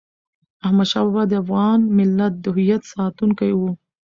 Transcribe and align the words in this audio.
احمد 0.65 0.87
شاه 0.91 1.03
بابا 1.07 1.23
د 1.27 1.33
افغان 1.43 1.79
ملت 1.97 2.33
د 2.39 2.45
هویت 2.55 2.83
ساتونکی 2.93 3.51
و. 3.55 3.61